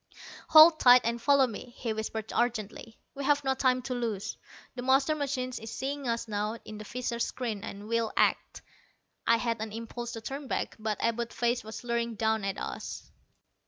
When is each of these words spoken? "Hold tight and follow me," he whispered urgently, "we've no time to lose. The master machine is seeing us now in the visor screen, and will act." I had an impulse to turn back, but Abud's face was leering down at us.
"Hold 0.49 0.79
tight 0.79 1.01
and 1.03 1.21
follow 1.21 1.45
me," 1.45 1.75
he 1.77 1.93
whispered 1.93 2.33
urgently, 2.35 2.97
"we've 3.13 3.43
no 3.43 3.53
time 3.53 3.83
to 3.83 3.93
lose. 3.93 4.35
The 4.73 4.81
master 4.81 5.13
machine 5.13 5.51
is 5.61 5.69
seeing 5.71 6.07
us 6.07 6.27
now 6.27 6.57
in 6.65 6.79
the 6.79 6.83
visor 6.83 7.19
screen, 7.19 7.63
and 7.63 7.87
will 7.87 8.11
act." 8.17 8.63
I 9.27 9.37
had 9.37 9.61
an 9.61 9.71
impulse 9.71 10.13
to 10.13 10.21
turn 10.21 10.47
back, 10.47 10.75
but 10.79 10.97
Abud's 11.03 11.35
face 11.35 11.63
was 11.63 11.83
leering 11.83 12.15
down 12.15 12.43
at 12.45 12.57
us. 12.57 13.11